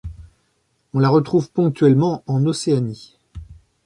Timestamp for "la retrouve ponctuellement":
0.99-2.23